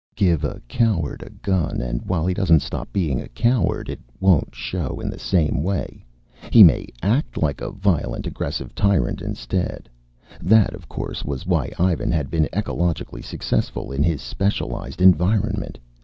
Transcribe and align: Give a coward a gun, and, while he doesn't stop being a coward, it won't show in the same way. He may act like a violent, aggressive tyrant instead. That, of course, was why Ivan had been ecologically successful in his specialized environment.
Give 0.15 0.43
a 0.43 0.59
coward 0.67 1.21
a 1.23 1.29
gun, 1.29 1.79
and, 1.79 2.01
while 2.01 2.25
he 2.25 2.33
doesn't 2.33 2.63
stop 2.63 2.91
being 2.91 3.21
a 3.21 3.27
coward, 3.27 3.87
it 3.87 3.99
won't 4.19 4.55
show 4.55 4.99
in 4.99 5.11
the 5.11 5.19
same 5.19 5.61
way. 5.61 6.03
He 6.49 6.63
may 6.63 6.87
act 7.03 7.37
like 7.39 7.61
a 7.61 7.69
violent, 7.69 8.25
aggressive 8.25 8.73
tyrant 8.73 9.21
instead. 9.21 9.87
That, 10.41 10.73
of 10.73 10.89
course, 10.89 11.23
was 11.23 11.45
why 11.45 11.71
Ivan 11.77 12.11
had 12.11 12.31
been 12.31 12.49
ecologically 12.51 13.23
successful 13.23 13.91
in 13.91 14.01
his 14.01 14.23
specialized 14.23 15.03
environment. 15.03 15.77